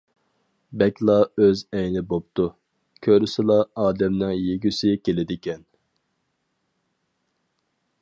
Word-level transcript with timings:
«بەكلا 0.81 1.17
ئۆز 1.43 1.61
ئەينى 1.79 2.03
بوپتۇ، 2.13 2.47
كۆرسىلا 3.09 3.59
ئادەمنىڭ 3.83 4.35
يېگۈسى 4.39 4.97
كېلىدىكەن». 5.07 5.65